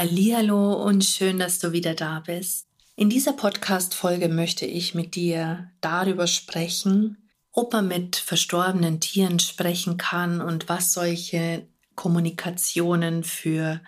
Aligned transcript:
Hallihallo 0.00 0.82
und 0.82 1.04
schön, 1.04 1.38
dass 1.38 1.58
du 1.58 1.72
wieder 1.72 1.92
da 1.92 2.20
bist. 2.20 2.66
In 2.96 3.10
dieser 3.10 3.34
Podcast-Folge 3.34 4.30
möchte 4.30 4.64
ich 4.64 4.94
mit 4.94 5.14
dir 5.14 5.70
darüber 5.82 6.26
sprechen, 6.26 7.18
ob 7.52 7.74
man 7.74 7.86
mit 7.86 8.16
verstorbenen 8.16 9.00
Tieren 9.00 9.40
sprechen 9.40 9.98
kann 9.98 10.40
und 10.40 10.70
was 10.70 10.94
solche 10.94 11.66
Kommunikationen 11.96 13.24
für 13.24 13.82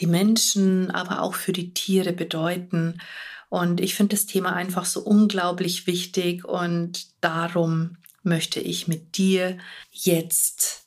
die 0.00 0.08
Menschen, 0.08 0.90
aber 0.90 1.22
auch 1.22 1.34
für 1.34 1.52
die 1.52 1.72
Tiere 1.72 2.12
bedeuten. 2.12 3.00
Und 3.48 3.80
ich 3.80 3.94
finde 3.94 4.16
das 4.16 4.26
Thema 4.26 4.52
einfach 4.52 4.84
so 4.84 4.98
unglaublich 4.98 5.86
wichtig 5.86 6.44
und 6.44 7.06
darum 7.20 7.98
möchte 8.24 8.58
ich 8.58 8.88
mit 8.88 9.16
dir 9.16 9.58
jetzt 9.92 10.86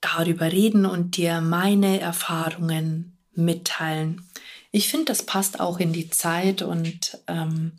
darüber 0.00 0.50
reden 0.50 0.86
und 0.86 1.18
dir 1.18 1.42
meine 1.42 2.00
Erfahrungen 2.00 3.17
mitteilen. 3.38 4.22
Ich 4.70 4.88
finde, 4.88 5.06
das 5.06 5.22
passt 5.22 5.60
auch 5.60 5.80
in 5.80 5.92
die 5.92 6.10
Zeit 6.10 6.62
und 6.62 7.18
ähm, 7.26 7.72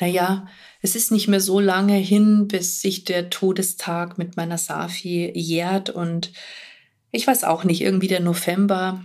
naja, 0.00 0.46
es 0.80 0.94
ist 0.94 1.10
nicht 1.10 1.26
mehr 1.26 1.40
so 1.40 1.58
lange 1.58 1.96
hin, 1.96 2.46
bis 2.46 2.80
sich 2.80 3.04
der 3.04 3.30
Todestag 3.30 4.18
mit 4.18 4.36
meiner 4.36 4.58
Safi 4.58 5.32
jährt 5.34 5.90
und 5.90 6.32
ich 7.10 7.26
weiß 7.26 7.44
auch 7.44 7.64
nicht, 7.64 7.80
irgendwie 7.80 8.08
der 8.08 8.20
November 8.20 9.04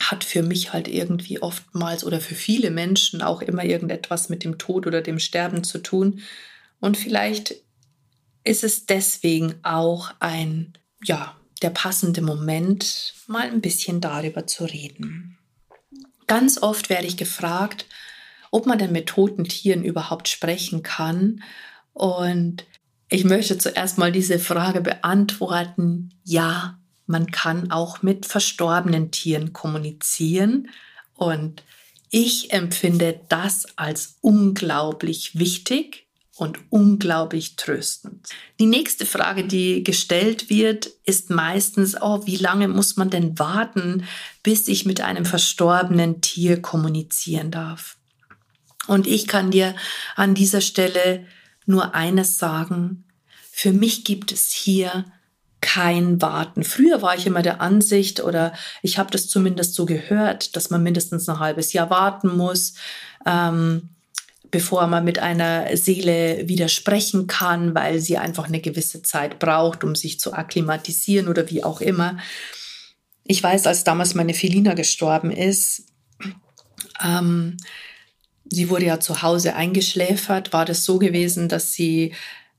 hat 0.00 0.24
für 0.24 0.42
mich 0.42 0.72
halt 0.72 0.88
irgendwie 0.88 1.40
oftmals 1.40 2.04
oder 2.04 2.20
für 2.20 2.34
viele 2.34 2.70
Menschen 2.70 3.22
auch 3.22 3.42
immer 3.42 3.64
irgendetwas 3.64 4.28
mit 4.28 4.44
dem 4.44 4.58
Tod 4.58 4.86
oder 4.86 5.00
dem 5.00 5.18
Sterben 5.18 5.64
zu 5.64 5.78
tun. 5.78 6.20
Und 6.80 6.96
vielleicht 6.96 7.56
ist 8.44 8.64
es 8.64 8.86
deswegen 8.86 9.54
auch 9.62 10.12
ein, 10.20 10.74
ja, 11.02 11.36
der 11.62 11.70
passende 11.70 12.20
Moment, 12.20 13.14
mal 13.26 13.48
ein 13.50 13.60
bisschen 13.60 14.00
darüber 14.00 14.46
zu 14.46 14.64
reden. 14.64 15.35
Ganz 16.26 16.62
oft 16.62 16.88
werde 16.88 17.06
ich 17.06 17.16
gefragt, 17.16 17.86
ob 18.50 18.66
man 18.66 18.78
denn 18.78 18.92
mit 18.92 19.06
toten 19.08 19.44
Tieren 19.44 19.84
überhaupt 19.84 20.28
sprechen 20.28 20.82
kann. 20.82 21.42
Und 21.92 22.64
ich 23.08 23.24
möchte 23.24 23.58
zuerst 23.58 23.98
mal 23.98 24.12
diese 24.12 24.38
Frage 24.38 24.80
beantworten. 24.80 26.10
Ja, 26.24 26.78
man 27.06 27.30
kann 27.30 27.70
auch 27.70 28.02
mit 28.02 28.26
verstorbenen 28.26 29.10
Tieren 29.10 29.52
kommunizieren. 29.52 30.70
Und 31.14 31.62
ich 32.10 32.52
empfinde 32.52 33.20
das 33.28 33.66
als 33.76 34.18
unglaublich 34.20 35.38
wichtig 35.38 36.05
und 36.36 36.58
unglaublich 36.70 37.56
tröstend. 37.56 38.28
Die 38.60 38.66
nächste 38.66 39.06
Frage, 39.06 39.44
die 39.44 39.82
gestellt 39.82 40.50
wird, 40.50 40.86
ist 41.04 41.30
meistens, 41.30 41.96
oh, 42.00 42.26
wie 42.26 42.36
lange 42.36 42.68
muss 42.68 42.96
man 42.96 43.08
denn 43.08 43.38
warten, 43.38 44.04
bis 44.42 44.68
ich 44.68 44.84
mit 44.84 45.00
einem 45.00 45.24
verstorbenen 45.24 46.20
Tier 46.20 46.60
kommunizieren 46.60 47.50
darf? 47.50 47.96
Und 48.86 49.06
ich 49.06 49.26
kann 49.26 49.50
dir 49.50 49.74
an 50.14 50.34
dieser 50.34 50.60
Stelle 50.60 51.26
nur 51.64 51.94
eines 51.94 52.38
sagen. 52.38 53.04
Für 53.50 53.72
mich 53.72 54.04
gibt 54.04 54.30
es 54.30 54.52
hier 54.52 55.06
kein 55.62 56.20
Warten. 56.20 56.62
Früher 56.62 57.02
war 57.02 57.16
ich 57.16 57.26
immer 57.26 57.42
der 57.42 57.60
Ansicht 57.60 58.20
oder 58.22 58.52
ich 58.82 58.98
habe 58.98 59.10
das 59.10 59.26
zumindest 59.26 59.74
so 59.74 59.86
gehört, 59.86 60.54
dass 60.54 60.70
man 60.70 60.82
mindestens 60.82 61.28
ein 61.28 61.40
halbes 61.40 61.72
Jahr 61.72 61.90
warten 61.90 62.36
muss. 62.36 62.74
Ähm, 63.24 63.95
bevor 64.50 64.86
man 64.86 65.04
mit 65.04 65.18
einer 65.18 65.76
Seele 65.76 66.48
widersprechen 66.48 67.26
kann, 67.26 67.74
weil 67.74 68.00
sie 68.00 68.18
einfach 68.18 68.46
eine 68.46 68.60
gewisse 68.60 69.02
Zeit 69.02 69.38
braucht, 69.38 69.84
um 69.84 69.94
sich 69.94 70.20
zu 70.20 70.32
akklimatisieren 70.32 71.28
oder 71.28 71.50
wie 71.50 71.64
auch 71.64 71.80
immer. 71.80 72.18
Ich 73.24 73.42
weiß, 73.42 73.66
als 73.66 73.84
damals 73.84 74.14
meine 74.14 74.34
Felina 74.34 74.74
gestorben 74.74 75.30
ist, 75.30 75.84
ähm, 77.04 77.56
sie 78.48 78.68
wurde 78.68 78.86
ja 78.86 79.00
zu 79.00 79.22
Hause 79.22 79.56
eingeschläfert, 79.56 80.52
war 80.52 80.64
das 80.64 80.84
so 80.84 80.98
gewesen, 80.98 81.48
dass 81.48 81.72
sie 81.72 82.14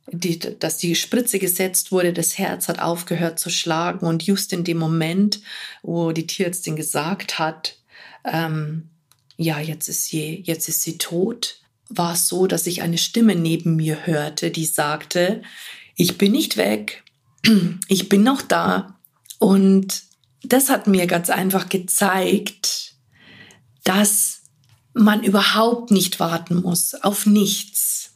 die, 0.09 0.39
dass 0.39 0.77
die 0.77 0.95
Spritze 0.95 1.37
gesetzt 1.37 1.91
wurde, 1.91 2.13
das 2.13 2.37
Herz 2.37 2.69
hat 2.69 2.79
aufgehört 2.79 3.39
zu 3.39 3.49
schlagen 3.49 4.05
und 4.05 4.23
just 4.23 4.53
in 4.53 4.63
dem 4.63 4.77
Moment, 4.77 5.41
wo 5.83 6.13
die 6.13 6.27
Tierärztin 6.27 6.77
gesagt 6.77 7.39
hat, 7.39 7.77
ähm, 8.23 8.89
ja, 9.35 9.59
jetzt 9.59 9.89
ist 9.89 10.05
sie, 10.05 10.41
jetzt 10.45 10.69
ist 10.69 10.81
sie 10.81 10.97
tot, 10.97 11.61
war 11.89 12.13
es 12.13 12.27
so, 12.27 12.47
dass 12.47 12.67
ich 12.67 12.81
eine 12.81 12.97
Stimme 12.97 13.35
neben 13.35 13.75
mir 13.75 14.05
hörte, 14.05 14.51
die 14.51 14.65
sagte, 14.65 15.41
ich 15.95 16.17
bin 16.17 16.31
nicht 16.31 16.57
weg, 16.57 17.03
ich 17.87 18.09
bin 18.09 18.23
noch 18.23 18.41
da. 18.41 18.99
Und 19.39 20.03
das 20.43 20.69
hat 20.69 20.87
mir 20.87 21.07
ganz 21.07 21.29
einfach 21.29 21.69
gezeigt, 21.69 22.95
dass 23.83 24.41
man 24.93 25.23
überhaupt 25.23 25.91
nicht 25.91 26.19
warten 26.19 26.61
muss 26.61 26.93
auf 26.93 27.25
nichts. 27.25 28.13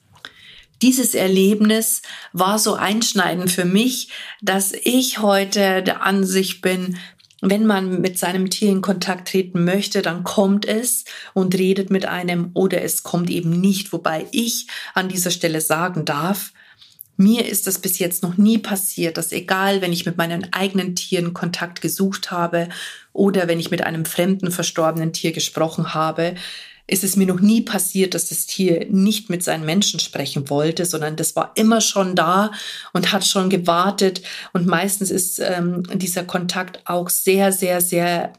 Dieses 0.82 1.14
Erlebnis 1.14 2.02
war 2.34 2.58
so 2.58 2.74
einschneidend 2.74 3.52
für 3.52 3.66
mich, 3.66 4.10
dass 4.42 4.72
ich 4.72 5.20
heute 5.20 5.84
der 5.84 6.02
Ansicht 6.02 6.62
bin, 6.62 6.98
wenn 7.42 7.66
man 7.66 8.02
mit 8.02 8.20
seinem 8.20 8.50
Tier 8.50 8.70
in 8.70 8.82
Kontakt 8.82 9.30
treten 9.30 9.66
möchte, 9.66 10.02
dann 10.02 10.24
kommt 10.24 10.66
es 10.66 11.06
und 11.34 11.56
redet 11.56 11.90
mit 11.90 12.06
einem 12.06 12.52
oder 12.54 12.84
es 12.84 13.04
kommt 13.04 13.30
eben 13.30 13.50
nicht. 13.50 13.92
Wobei 13.92 14.28
ich 14.32 14.68
an 14.94 15.10
dieser 15.10 15.32
Stelle 15.32 15.60
sagen 15.60 16.06
darf, 16.06 16.54
mir 17.18 17.48
ist 17.48 17.68
das 17.68 17.80
bis 17.80 18.00
jetzt 18.00 18.24
noch 18.24 18.38
nie 18.38 18.58
passiert, 18.58 19.18
dass 19.18 19.32
egal, 19.32 19.82
wenn 19.82 19.94
ich 19.94 20.06
mit 20.06 20.18
meinen 20.18 20.54
eigenen 20.54 20.96
Tieren 20.96 21.34
Kontakt 21.34 21.82
gesucht 21.82 22.32
habe 22.32 22.70
oder 23.14 23.48
wenn 23.48 23.60
ich 23.60 23.72
mit 23.72 23.82
einem 23.82 24.06
fremden 24.06 24.52
verstorbenen 24.52 25.14
Tier 25.14 25.32
gesprochen 25.32 25.94
habe, 25.94 26.36
ist 26.88 27.04
es 27.04 27.16
mir 27.16 27.28
noch 27.28 27.40
nie 27.40 27.62
passiert, 27.62 28.14
dass 28.14 28.30
das 28.30 28.46
Tier 28.46 28.86
nicht 28.90 29.30
mit 29.30 29.44
seinen 29.44 29.66
Menschen 29.66 30.00
sprechen 30.00 30.50
wollte, 30.50 30.86
sondern 30.86 31.16
das 31.16 31.36
war 31.36 31.54
immer 31.56 31.82
schon 31.82 32.16
da 32.16 32.52
und 32.94 33.12
hat 33.12 33.26
schon 33.26 33.50
gewartet. 33.50 34.22
Und 34.54 34.68
meistens 34.68 35.12
ist 35.12 35.40
ähm, 35.40 35.84
dieser 35.94 36.24
Kontakt 36.24 36.82
auch 36.86 37.10
sehr, 37.10 37.52
sehr, 37.52 37.82
sehr 37.82 38.34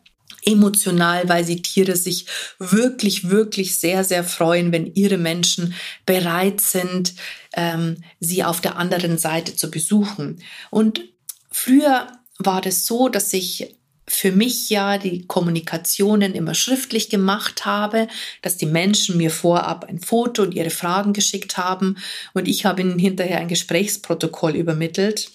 emotional, 0.45 1.29
weil 1.29 1.45
sie 1.45 1.63
Tiere 1.63 1.97
sich 1.97 2.27
wirklich, 2.59 3.31
wirklich 3.31 3.79
sehr, 3.79 4.05
sehr 4.05 4.25
freuen, 4.25 4.73
wenn 4.73 4.93
ihre 4.95 5.19
Menschen 5.19 5.75
bereit 6.05 6.61
sind, 6.61 7.15
ähm, 7.55 8.03
sie 8.21 8.45
auf 8.45 8.61
der 8.61 8.77
anderen 8.77 9.19
Seite 9.19 9.57
zu 9.57 9.71
besuchen. 9.71 10.43
Und 10.71 11.03
früher 11.51 12.09
war 12.39 12.61
das 12.61 12.87
so, 12.87 13.09
dass 13.09 13.33
ich 13.33 13.77
für 14.07 14.33
mich 14.33 14.69
ja 14.69 14.99
die 14.99 15.27
Kommunikationen 15.27 16.35
immer 16.35 16.55
schriftlich 16.55 17.09
gemacht 17.09 17.65
habe, 17.65 18.09
dass 18.43 18.57
die 18.57 18.67
Menschen 18.67 19.17
mir 19.17 19.31
vorab 19.31 19.85
ein 19.85 20.01
Foto 20.01 20.43
und 20.43 20.55
ihre 20.55 20.71
Fragen 20.71 21.13
geschickt 21.13 21.57
haben 21.57 21.97
und 22.35 22.49
ich 22.49 22.65
habe 22.65 22.83
ihnen 22.83 22.99
hinterher 22.99 23.39
ein 23.39 23.49
Gesprächsprotokoll 23.49 24.57
übermittelt. 24.57 25.31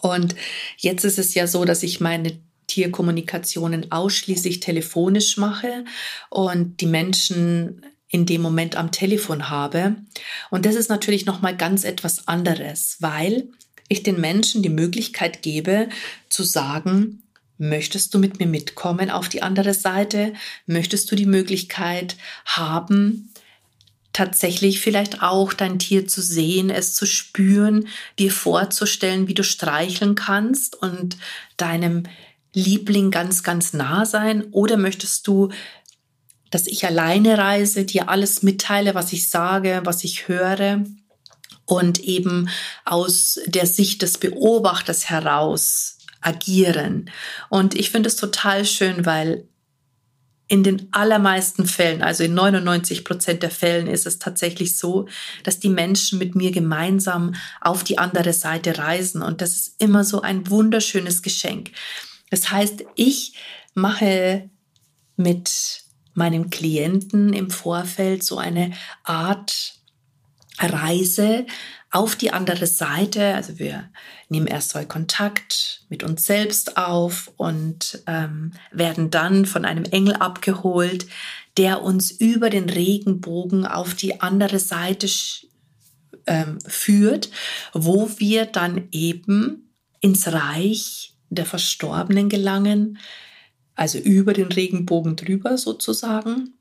Und 0.00 0.36
jetzt 0.76 1.04
ist 1.04 1.18
es 1.18 1.34
ja 1.34 1.46
so, 1.46 1.64
dass 1.64 1.82
ich 1.82 2.00
meine 2.00 2.38
Tierkommunikationen 2.68 3.90
ausschließlich 3.90 4.60
telefonisch 4.60 5.38
mache 5.38 5.84
und 6.30 6.80
die 6.80 6.86
Menschen 6.86 7.84
in 8.10 8.26
dem 8.26 8.42
Moment 8.42 8.76
am 8.76 8.92
Telefon 8.92 9.50
habe. 9.50 9.96
Und 10.50 10.66
das 10.66 10.76
ist 10.76 10.88
natürlich 10.88 11.26
noch 11.26 11.42
mal 11.42 11.56
ganz 11.56 11.84
etwas 11.84 12.28
anderes, 12.28 12.96
weil 13.00 13.48
ich 13.88 14.02
den 14.02 14.20
Menschen 14.20 14.62
die 14.62 14.68
Möglichkeit 14.68 15.42
gebe 15.42 15.88
zu 16.28 16.42
sagen, 16.42 17.22
Möchtest 17.58 18.14
du 18.14 18.20
mit 18.20 18.38
mir 18.38 18.46
mitkommen 18.46 19.10
auf 19.10 19.28
die 19.28 19.42
andere 19.42 19.74
Seite? 19.74 20.32
Möchtest 20.66 21.10
du 21.10 21.16
die 21.16 21.26
Möglichkeit 21.26 22.16
haben, 22.44 23.32
tatsächlich 24.12 24.80
vielleicht 24.80 25.22
auch 25.22 25.52
dein 25.52 25.80
Tier 25.80 26.06
zu 26.06 26.22
sehen, 26.22 26.70
es 26.70 26.94
zu 26.94 27.04
spüren, 27.04 27.88
dir 28.18 28.30
vorzustellen, 28.30 29.26
wie 29.26 29.34
du 29.34 29.42
streicheln 29.42 30.14
kannst 30.14 30.80
und 30.80 31.16
deinem 31.56 32.04
Liebling 32.54 33.10
ganz, 33.10 33.42
ganz 33.42 33.72
nah 33.72 34.06
sein? 34.06 34.44
Oder 34.52 34.76
möchtest 34.76 35.26
du, 35.26 35.50
dass 36.50 36.68
ich 36.68 36.86
alleine 36.86 37.38
reise, 37.38 37.84
dir 37.84 38.08
alles 38.08 38.44
mitteile, 38.44 38.94
was 38.94 39.12
ich 39.12 39.28
sage, 39.28 39.80
was 39.84 40.04
ich 40.04 40.28
höre 40.28 40.84
und 41.66 41.98
eben 41.98 42.48
aus 42.84 43.40
der 43.46 43.66
Sicht 43.66 44.02
des 44.02 44.18
Beobachters 44.18 45.10
heraus 45.10 45.97
agieren. 46.28 47.10
Und 47.48 47.74
ich 47.74 47.90
finde 47.90 48.08
es 48.08 48.16
total 48.16 48.64
schön, 48.64 49.06
weil 49.06 49.48
in 50.46 50.62
den 50.62 50.88
allermeisten 50.92 51.66
Fällen, 51.66 52.02
also 52.02 52.24
in 52.24 52.32
99 52.32 53.04
Prozent 53.04 53.42
der 53.42 53.50
Fällen 53.50 53.86
ist 53.86 54.06
es 54.06 54.18
tatsächlich 54.18 54.78
so, 54.78 55.06
dass 55.44 55.60
die 55.60 55.68
Menschen 55.68 56.18
mit 56.18 56.34
mir 56.34 56.50
gemeinsam 56.50 57.34
auf 57.60 57.84
die 57.84 57.98
andere 57.98 58.32
Seite 58.32 58.78
reisen. 58.78 59.22
Und 59.22 59.42
das 59.42 59.50
ist 59.50 59.74
immer 59.78 60.04
so 60.04 60.22
ein 60.22 60.48
wunderschönes 60.48 61.22
Geschenk. 61.22 61.72
Das 62.30 62.50
heißt, 62.50 62.84
ich 62.94 63.34
mache 63.74 64.48
mit 65.16 65.82
meinem 66.14 66.48
Klienten 66.48 67.32
im 67.34 67.50
Vorfeld 67.50 68.24
so 68.24 68.38
eine 68.38 68.72
Art 69.04 69.77
Reise 70.60 71.46
auf 71.90 72.16
die 72.16 72.32
andere 72.32 72.66
Seite. 72.66 73.34
Also 73.34 73.58
wir 73.58 73.88
nehmen 74.28 74.46
erst 74.46 74.74
mal 74.74 74.86
Kontakt 74.86 75.82
mit 75.88 76.02
uns 76.02 76.26
selbst 76.26 76.76
auf 76.76 77.32
und 77.36 78.02
ähm, 78.06 78.52
werden 78.70 79.10
dann 79.10 79.46
von 79.46 79.64
einem 79.64 79.84
Engel 79.84 80.14
abgeholt, 80.14 81.06
der 81.56 81.82
uns 81.82 82.10
über 82.10 82.50
den 82.50 82.68
Regenbogen 82.68 83.66
auf 83.66 83.94
die 83.94 84.20
andere 84.20 84.58
Seite 84.58 85.08
ähm, 86.26 86.58
führt, 86.66 87.30
wo 87.72 88.10
wir 88.18 88.46
dann 88.46 88.88
eben 88.92 89.72
ins 90.00 90.28
Reich 90.28 91.14
der 91.30 91.46
Verstorbenen 91.46 92.28
gelangen, 92.28 92.98
also 93.74 93.98
über 93.98 94.32
den 94.32 94.52
Regenbogen 94.52 95.16
drüber 95.16 95.58
sozusagen, 95.58 96.54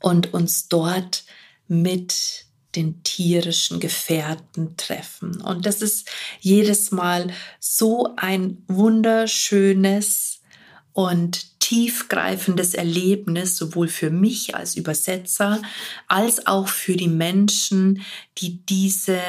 und 0.00 0.32
uns 0.32 0.68
dort 0.68 1.24
mit 1.66 2.47
den 2.76 3.02
tierischen 3.02 3.80
Gefährten 3.80 4.76
treffen. 4.76 5.40
Und 5.40 5.66
das 5.66 5.82
ist 5.82 6.08
jedes 6.40 6.90
Mal 6.90 7.32
so 7.58 8.14
ein 8.16 8.62
wunderschönes 8.68 10.40
und 10.92 11.60
tiefgreifendes 11.60 12.74
Erlebnis, 12.74 13.56
sowohl 13.56 13.88
für 13.88 14.10
mich 14.10 14.54
als 14.54 14.74
Übersetzer 14.74 15.60
als 16.08 16.46
auch 16.46 16.68
für 16.68 16.96
die 16.96 17.08
Menschen, 17.08 18.02
die 18.38 18.64
diese 18.66 19.20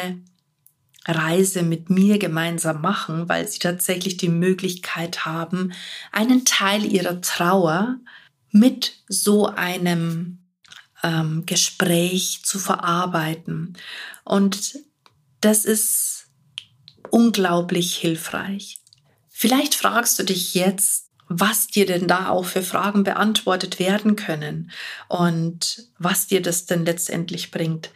Reise 1.06 1.64
mit 1.64 1.90
mir 1.90 2.20
gemeinsam 2.20 2.82
machen, 2.82 3.30
weil 3.30 3.48
sie 3.48 3.60
tatsächlich 3.60 4.18
die 4.18 4.30
Möglichkeit 4.30 5.26
haben, 5.26 5.74
einen 6.12 6.46
Teil 6.46 6.86
ihrer 6.86 7.22
Trauer 7.22 8.00
mit 8.52 8.94
so 9.08 9.48
einem 9.48 10.40
ähm, 11.04 11.46
Gespräch 11.46 12.42
zu 12.44 12.60
verarbeiten. 12.60 13.78
Und 14.24 14.80
das 15.42 15.66
ist 15.66 16.28
unglaublich 17.10 17.96
hilfreich. 17.96 18.80
Vielleicht 19.30 19.76
fragst 19.76 20.20
du 20.20 20.24
dich 20.24 20.54
jetzt, 20.54 21.10
was 21.30 21.68
dir 21.68 21.86
denn 21.86 22.08
da 22.08 22.30
auch 22.30 22.46
für 22.46 22.64
Fragen 22.64 23.04
beantwortet 23.04 23.80
werden 23.80 24.16
können 24.16 24.72
und 25.08 25.88
was 26.00 26.28
dir 26.28 26.42
das 26.42 26.66
denn 26.66 26.86
letztendlich 26.86 27.52
bringt. 27.52 27.92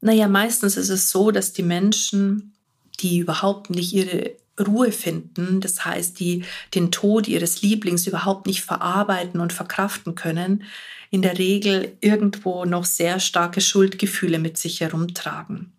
Naja, 0.00 0.28
meistens 0.28 0.76
ist 0.76 0.88
es 0.88 1.10
so, 1.10 1.32
dass 1.32 1.52
die 1.52 1.64
Menschen, 1.64 2.54
die 3.00 3.18
überhaupt 3.18 3.70
nicht 3.70 3.92
ihre 3.92 4.36
Ruhe 4.58 4.92
finden, 4.92 5.60
das 5.60 5.84
heißt, 5.84 6.18
die 6.18 6.44
den 6.74 6.90
Tod 6.90 7.28
ihres 7.28 7.62
Lieblings 7.62 8.06
überhaupt 8.06 8.46
nicht 8.46 8.62
verarbeiten 8.62 9.40
und 9.40 9.52
verkraften 9.52 10.14
können, 10.14 10.64
in 11.10 11.22
der 11.22 11.38
Regel 11.38 11.96
irgendwo 12.00 12.64
noch 12.64 12.84
sehr 12.84 13.20
starke 13.20 13.60
Schuldgefühle 13.60 14.38
mit 14.38 14.58
sich 14.58 14.80
herumtragen. 14.80 15.72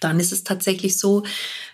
Dann 0.00 0.20
ist 0.20 0.32
es 0.32 0.44
tatsächlich 0.44 0.98
so, 0.98 1.24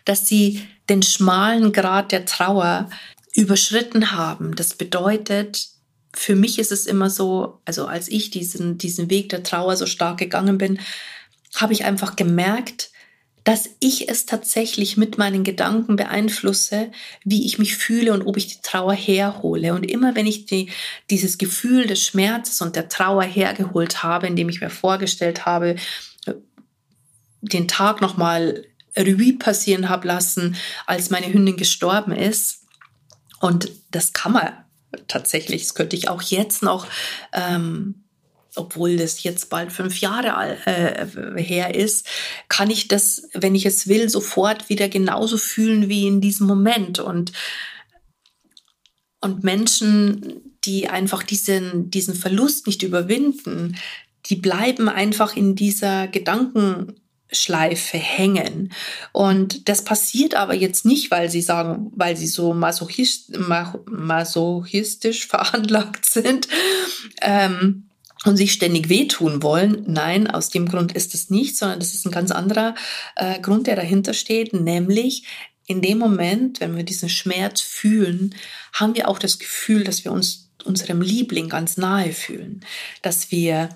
dass 0.05 0.29
sie 0.29 0.63
den 0.89 1.03
schmalen 1.03 1.73
Grad 1.73 2.13
der 2.13 2.25
Trauer 2.25 2.89
überschritten 3.35 4.13
haben. 4.13 4.57
Das 4.57 4.75
bedeutet, 4.75 5.69
für 6.15 6.35
mich 6.35 6.59
ist 6.59 6.73
es 6.73 6.87
immer 6.87 7.11
so, 7.11 7.61
also 7.65 7.87
als 7.87 8.09
ich 8.09 8.31
diesen, 8.31 8.79
diesen 8.79 9.11
Weg 9.11 9.29
der 9.29 9.43
Trauer 9.43 9.77
so 9.77 9.87
stark 9.87 10.19
gegangen 10.19 10.59
bin, 10.59 10.81
habe 11.55 11.73
ich 11.73 11.85
einfach 11.85 12.17
gemerkt, 12.17 12.90
dass 13.45 13.71
ich 13.81 14.09
es 14.09 14.27
tatsächlich 14.27 14.97
mit 14.97 15.19
meinen 15.19 15.45
Gedanken 15.45 15.97
beeinflusse, 15.97 16.91
wie 17.25 17.47
ich 17.47 17.59
mich 17.59 17.77
fühle 17.77 18.13
und 18.13 18.23
ob 18.23 18.37
ich 18.37 18.49
die 18.49 18.63
Trauer 18.63 18.93
herhole. 18.93 19.75
Und 19.75 19.85
immer 19.85 20.15
wenn 20.15 20.27
ich 20.27 20.47
die, 20.47 20.71
dieses 21.09 21.39
Gefühl 21.39 21.87
des 21.87 22.05
Schmerzes 22.05 22.61
und 22.61 22.77
der 22.77 22.89
Trauer 22.89 23.23
hergeholt 23.23 24.03
habe, 24.03 24.27
indem 24.27 24.49
ich 24.49 24.61
mir 24.61 24.71
vorgestellt 24.71 25.47
habe, 25.47 25.77
den 27.43 27.69
Tag 27.69 28.01
nochmal 28.01 28.67
Revue 28.97 29.39
passieren 29.39 29.89
habe 29.89 30.09
lassen, 30.09 30.57
als 30.87 31.11
meine 31.11 31.33
Hündin 31.33 31.57
gestorben 31.57 32.13
ist. 32.13 32.67
Und 33.41 33.71
das 33.91 34.13
kann 34.13 34.33
man 34.33 34.53
tatsächlich, 35.09 35.63
das 35.63 35.75
könnte 35.75 35.97
ich 35.97 36.09
auch 36.09 36.23
jetzt 36.23 36.63
noch 36.63 36.87
ähm, 37.33 38.05
obwohl 38.61 38.97
das 38.97 39.23
jetzt 39.23 39.51
bald 39.51 39.73
fünf 39.73 40.01
Jahre 40.01 40.57
äh, 40.67 41.43
her 41.43 41.75
ist, 41.75 42.07
kann 42.49 42.71
ich 42.71 42.89
das, 42.89 43.29
wenn 43.35 43.55
ich 43.55 43.67
es 43.67 43.89
will, 43.89 44.09
sofort 44.09 44.69
wieder 44.69 44.89
genauso 44.89 45.37
fühlen 45.37 45.89
wie 45.89 46.07
in 46.07 46.21
diesem 46.21 46.47
Moment. 46.47 46.99
Und, 46.99 47.33
und 49.21 49.43
Menschen, 49.43 50.55
die 50.65 50.89
einfach 50.89 51.23
diesen, 51.23 51.91
diesen 51.91 52.15
Verlust 52.15 52.67
nicht 52.67 52.83
überwinden, 52.83 53.77
die 54.27 54.37
bleiben 54.37 54.89
einfach 54.89 55.35
in 55.35 55.57
dieser 55.57 56.07
Gedankenschleife 56.07 57.99
hängen. 57.99 58.73
Und 59.13 59.69
das 59.69 59.83
passiert 59.83 60.35
aber 60.35 60.55
jetzt 60.55 60.85
nicht, 60.85 61.11
weil 61.11 61.31
sie 61.31 61.43
sagen, 61.43 61.91
weil 61.97 62.17
sie 62.17 62.27
so 62.27 62.53
masochist, 62.53 63.33
masochistisch 63.87 65.27
veranlagt 65.27 66.05
sind. 66.05 66.49
Ähm, 67.23 67.90
und 68.25 68.37
sich 68.37 68.53
ständig 68.53 68.89
wehtun 68.89 69.43
wollen. 69.43 69.85
Nein, 69.87 70.27
aus 70.27 70.51
dem 70.51 70.69
Grund 70.69 70.93
ist 70.93 71.15
es 71.15 71.31
nicht, 71.31 71.57
sondern 71.57 71.81
das 71.81 71.95
ist 71.95 72.05
ein 72.07 72.13
ganz 72.13 72.31
anderer 72.31 72.75
äh, 73.17 73.41
Grund, 73.41 73.67
der 73.67 73.77
dahinter 73.77 74.13
steht, 74.13 74.53
nämlich 74.53 75.25
in 75.67 75.83
dem 75.83 75.99
Moment, 75.99 76.61
wenn 76.61 76.77
wir 76.77 76.83
diesen 76.83 77.09
Schmerz 77.09 77.61
fühlen, 77.61 78.35
haben 78.73 78.95
wir 78.97 79.09
auch 79.09 79.19
das 79.19 79.39
Gefühl, 79.39 79.85
dass 79.85 80.05
wir 80.05 80.13
uns 80.13 80.51
unserem 80.65 81.01
Liebling 81.01 81.49
ganz 81.49 81.77
nahe 81.77 82.13
fühlen, 82.13 82.65
dass 83.03 83.31
wir 83.31 83.71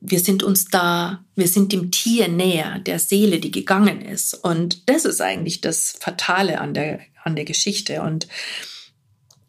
wir 0.00 0.20
sind 0.20 0.42
uns 0.42 0.66
da, 0.66 1.24
wir 1.34 1.48
sind 1.48 1.72
dem 1.72 1.90
Tier 1.90 2.28
näher, 2.28 2.78
der 2.78 2.98
Seele, 2.98 3.40
die 3.40 3.50
gegangen 3.50 4.00
ist. 4.00 4.32
Und 4.32 4.88
das 4.88 5.04
ist 5.04 5.20
eigentlich 5.20 5.60
das 5.60 5.96
Fatale 5.98 6.60
an 6.60 6.72
der, 6.72 7.00
an 7.24 7.34
der 7.34 7.44
Geschichte. 7.44 8.02
Und, 8.02 8.28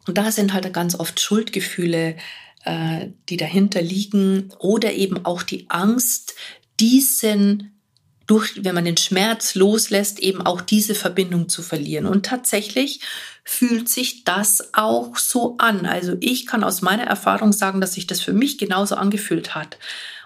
und 0.08 0.18
da 0.18 0.32
sind 0.32 0.52
halt 0.52 0.72
ganz 0.72 0.98
oft 0.98 1.20
Schuldgefühle 1.20 2.16
äh, 2.64 3.08
die 3.28 3.36
dahinter 3.36 3.82
liegen 3.82 4.52
oder 4.58 4.92
eben 4.92 5.24
auch 5.24 5.42
die 5.42 5.66
Angst, 5.68 6.34
diesen 6.78 7.80
durch, 8.30 8.64
wenn 8.64 8.76
man 8.76 8.84
den 8.84 8.96
Schmerz 8.96 9.56
loslässt, 9.56 10.20
eben 10.20 10.40
auch 10.40 10.60
diese 10.60 10.94
Verbindung 10.94 11.48
zu 11.48 11.62
verlieren. 11.62 12.06
Und 12.06 12.26
tatsächlich 12.26 13.00
fühlt 13.42 13.88
sich 13.88 14.22
das 14.22 14.72
auch 14.72 15.16
so 15.16 15.56
an. 15.58 15.84
Also 15.84 16.16
ich 16.20 16.46
kann 16.46 16.62
aus 16.62 16.80
meiner 16.80 17.02
Erfahrung 17.02 17.52
sagen, 17.52 17.80
dass 17.80 17.94
sich 17.94 18.06
das 18.06 18.20
für 18.20 18.32
mich 18.32 18.56
genauso 18.56 18.94
angefühlt 18.94 19.56
hat. 19.56 19.78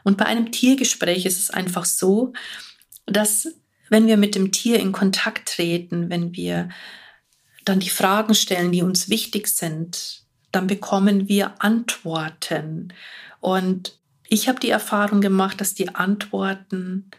Und 0.02 0.18
bei 0.18 0.26
einem 0.26 0.52
Tiergespräch 0.52 1.24
ist 1.24 1.40
es 1.40 1.50
einfach 1.50 1.86
so, 1.86 2.34
dass 3.06 3.48
wenn 3.88 4.06
wir 4.06 4.18
mit 4.18 4.34
dem 4.34 4.52
Tier 4.52 4.80
in 4.80 4.92
Kontakt 4.92 5.48
treten, 5.48 6.10
wenn 6.10 6.34
wir 6.36 6.68
dann 7.64 7.80
die 7.80 7.88
Fragen 7.88 8.34
stellen, 8.34 8.70
die 8.70 8.82
uns 8.82 9.08
wichtig 9.08 9.48
sind, 9.48 10.23
dann 10.54 10.66
bekommen 10.66 11.28
wir 11.28 11.54
Antworten. 11.58 12.92
Und 13.40 13.98
ich 14.28 14.48
habe 14.48 14.60
die 14.60 14.70
Erfahrung 14.70 15.20
gemacht, 15.20 15.60
dass 15.60 15.74
die 15.74 15.94
Antworten 15.94 17.10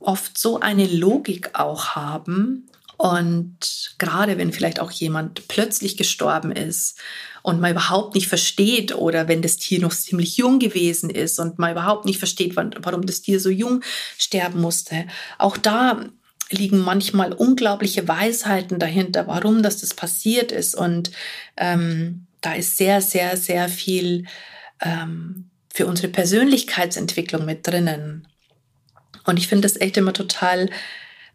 oft 0.00 0.38
so 0.38 0.60
eine 0.60 0.86
Logik 0.86 1.50
auch 1.54 1.94
haben. 1.96 2.68
Und 2.96 3.94
gerade 3.98 4.38
wenn 4.38 4.52
vielleicht 4.52 4.80
auch 4.80 4.90
jemand 4.90 5.46
plötzlich 5.46 5.96
gestorben 5.96 6.50
ist 6.50 6.98
und 7.42 7.60
man 7.60 7.70
überhaupt 7.70 8.16
nicht 8.16 8.26
versteht 8.26 8.94
oder 8.94 9.28
wenn 9.28 9.40
das 9.40 9.56
Tier 9.56 9.80
noch 9.80 9.94
ziemlich 9.94 10.36
jung 10.36 10.58
gewesen 10.58 11.08
ist 11.08 11.38
und 11.38 11.60
man 11.60 11.72
überhaupt 11.72 12.06
nicht 12.06 12.18
versteht, 12.18 12.56
warum 12.56 13.06
das 13.06 13.22
Tier 13.22 13.38
so 13.38 13.50
jung 13.50 13.82
sterben 14.18 14.60
musste, 14.60 15.06
auch 15.38 15.56
da 15.56 16.06
liegen 16.50 16.80
manchmal 16.80 17.32
unglaubliche 17.32 18.08
Weisheiten 18.08 18.78
dahinter, 18.78 19.26
warum 19.26 19.62
das, 19.62 19.80
das 19.80 19.94
passiert 19.94 20.50
ist. 20.50 20.74
Und 20.74 21.10
ähm, 21.56 22.26
da 22.40 22.54
ist 22.54 22.76
sehr, 22.76 23.00
sehr, 23.00 23.36
sehr 23.36 23.68
viel 23.68 24.26
ähm, 24.80 25.50
für 25.72 25.86
unsere 25.86 26.08
Persönlichkeitsentwicklung 26.08 27.44
mit 27.44 27.66
drinnen. 27.66 28.26
Und 29.24 29.36
ich 29.36 29.48
finde 29.48 29.62
das 29.68 29.80
echt 29.80 29.96
immer 29.96 30.12
total 30.12 30.70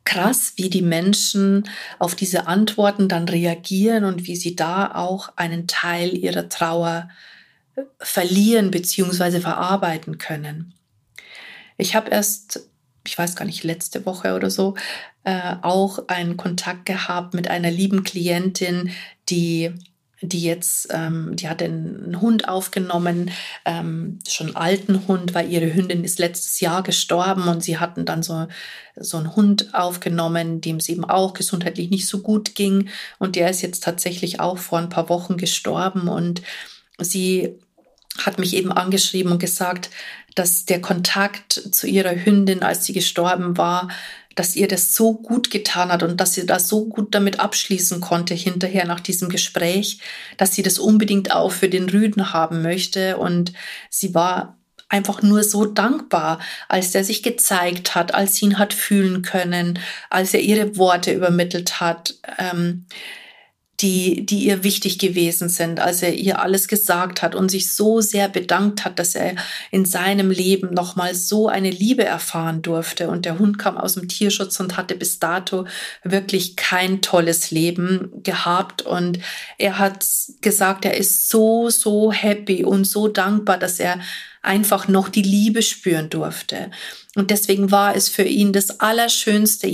krass, 0.05 0.53
wie 0.57 0.69
die 0.69 0.81
Menschen 0.81 1.69
auf 1.99 2.15
diese 2.15 2.47
Antworten 2.47 3.07
dann 3.07 3.27
reagieren 3.29 4.03
und 4.03 4.27
wie 4.27 4.35
sie 4.35 4.55
da 4.55 4.93
auch 4.95 5.29
einen 5.37 5.67
Teil 5.67 6.17
ihrer 6.17 6.49
Trauer 6.49 7.09
verlieren 7.99 8.71
bzw. 8.71 9.39
verarbeiten 9.39 10.17
können. 10.17 10.73
Ich 11.77 11.95
habe 11.95 12.11
erst, 12.11 12.69
ich 13.05 13.17
weiß 13.17 13.35
gar 13.35 13.45
nicht, 13.45 13.63
letzte 13.63 14.05
Woche 14.05 14.35
oder 14.35 14.49
so, 14.49 14.75
äh, 15.23 15.55
auch 15.61 16.07
einen 16.07 16.37
Kontakt 16.37 16.85
gehabt 16.85 17.33
mit 17.33 17.47
einer 17.47 17.71
lieben 17.71 18.03
Klientin, 18.03 18.91
die 19.29 19.73
die 20.23 20.41
jetzt, 20.41 20.87
ähm, 20.91 21.35
die 21.35 21.49
hat 21.49 21.61
einen 21.61 22.19
Hund 22.21 22.47
aufgenommen, 22.47 23.31
ähm, 23.65 24.19
schon 24.27 24.47
einen 24.47 24.55
alten 24.55 25.07
Hund, 25.07 25.33
weil 25.33 25.49
ihre 25.49 25.73
Hündin 25.73 26.03
ist 26.03 26.19
letztes 26.19 26.59
Jahr 26.59 26.83
gestorben 26.83 27.47
und 27.47 27.63
sie 27.63 27.77
hatten 27.77 28.05
dann 28.05 28.23
so, 28.23 28.47
so 28.95 29.17
einen 29.17 29.35
Hund 29.35 29.73
aufgenommen, 29.73 30.61
dem 30.61 30.77
es 30.77 30.89
eben 30.89 31.05
auch 31.05 31.33
gesundheitlich 31.33 31.89
nicht 31.89 32.07
so 32.07 32.19
gut 32.19 32.55
ging. 32.55 32.89
Und 33.19 33.35
der 33.35 33.49
ist 33.49 33.61
jetzt 33.61 33.83
tatsächlich 33.83 34.39
auch 34.39 34.57
vor 34.57 34.79
ein 34.79 34.89
paar 34.89 35.09
Wochen 35.09 35.37
gestorben. 35.37 36.07
Und 36.07 36.41
sie 36.99 37.55
hat 38.17 38.39
mich 38.39 38.55
eben 38.55 38.71
angeschrieben 38.71 39.31
und 39.31 39.39
gesagt, 39.39 39.89
dass 40.35 40.65
der 40.65 40.81
Kontakt 40.81 41.53
zu 41.53 41.87
ihrer 41.87 42.15
Hündin, 42.25 42.63
als 42.63 42.85
sie 42.85 42.93
gestorben 42.93 43.57
war, 43.57 43.89
dass 44.35 44.55
ihr 44.55 44.67
das 44.67 44.95
so 44.95 45.13
gut 45.13 45.51
getan 45.51 45.91
hat 45.91 46.03
und 46.03 46.19
dass 46.19 46.33
sie 46.33 46.45
da 46.45 46.59
so 46.59 46.85
gut 46.85 47.13
damit 47.13 47.39
abschließen 47.39 48.01
konnte 48.01 48.33
hinterher 48.33 48.85
nach 48.85 48.99
diesem 48.99 49.29
Gespräch, 49.29 49.99
dass 50.37 50.53
sie 50.53 50.63
das 50.63 50.79
unbedingt 50.79 51.31
auch 51.31 51.51
für 51.51 51.69
den 51.69 51.89
Rüden 51.89 52.33
haben 52.33 52.61
möchte. 52.61 53.17
Und 53.17 53.53
sie 53.89 54.13
war 54.13 54.57
einfach 54.89 55.21
nur 55.21 55.43
so 55.43 55.65
dankbar, 55.65 56.39
als 56.69 56.93
er 56.93 57.03
sich 57.03 57.23
gezeigt 57.23 57.95
hat, 57.95 58.13
als 58.13 58.35
sie 58.35 58.45
ihn 58.45 58.59
hat 58.59 58.73
fühlen 58.73 59.23
können, 59.23 59.79
als 60.09 60.33
er 60.33 60.41
ihre 60.41 60.77
Worte 60.77 61.11
übermittelt 61.11 61.79
hat. 61.79 62.15
Ähm, 62.37 62.85
die, 63.81 64.25
die 64.25 64.45
ihr 64.45 64.63
wichtig 64.63 64.99
gewesen 64.99 65.49
sind, 65.49 65.79
als 65.79 66.03
er 66.03 66.13
ihr 66.13 66.39
alles 66.39 66.67
gesagt 66.67 67.21
hat 67.21 67.35
und 67.35 67.49
sich 67.49 67.73
so 67.73 68.01
sehr 68.01 68.29
bedankt 68.29 68.85
hat, 68.85 68.99
dass 68.99 69.15
er 69.15 69.35
in 69.71 69.83
seinem 69.83 70.29
Leben 70.29 70.73
nochmal 70.73 71.15
so 71.15 71.47
eine 71.49 71.71
Liebe 71.71 72.03
erfahren 72.03 72.61
durfte. 72.61 73.09
Und 73.09 73.25
der 73.25 73.39
Hund 73.39 73.57
kam 73.57 73.77
aus 73.77 73.95
dem 73.95 74.07
Tierschutz 74.07 74.59
und 74.59 74.77
hatte 74.77 74.95
bis 74.95 75.19
dato 75.19 75.65
wirklich 76.03 76.55
kein 76.55 77.01
tolles 77.01 77.51
Leben 77.51 78.11
gehabt. 78.23 78.83
Und 78.83 79.19
er 79.57 79.79
hat 79.79 80.05
gesagt, 80.41 80.85
er 80.85 80.95
ist 80.95 81.29
so, 81.29 81.69
so 81.69 82.11
happy 82.11 82.63
und 82.63 82.85
so 82.85 83.07
dankbar, 83.07 83.57
dass 83.57 83.79
er 83.79 83.99
einfach 84.43 84.87
noch 84.87 85.09
die 85.09 85.21
Liebe 85.21 85.61
spüren 85.61 86.09
durfte. 86.09 86.69
Und 87.15 87.31
deswegen 87.31 87.71
war 87.71 87.95
es 87.95 88.09
für 88.09 88.23
ihn 88.23 88.53
das 88.53 88.79
Allerschönste, 88.79 89.67